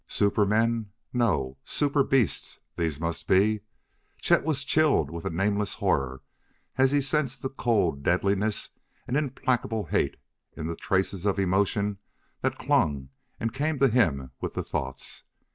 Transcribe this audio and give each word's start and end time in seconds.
Super 0.07 0.47
men? 0.47 0.89
No? 1.13 1.59
Super 1.63 2.03
beasts, 2.03 2.57
these 2.75 2.99
must 2.99 3.27
be. 3.27 3.59
Chet 4.19 4.43
was 4.43 4.63
chilled 4.63 5.11
with 5.11 5.25
a 5.25 5.29
nameless 5.29 5.75
horror 5.75 6.23
as 6.75 6.91
he 6.91 6.99
sensed 7.01 7.43
the 7.43 7.49
cold 7.51 8.01
deadliness 8.01 8.71
and 9.07 9.15
implacable 9.15 9.83
hate 9.85 10.17
in 10.57 10.65
the 10.65 10.75
traces 10.75 11.23
of 11.27 11.37
emotion 11.37 11.99
that 12.41 12.57
clung 12.57 13.09
and 13.39 13.53
came 13.53 13.77
to 13.77 13.89
him 13.89 14.31
with 14.41 14.55
the 14.55 14.63
thoughts. 14.63 15.23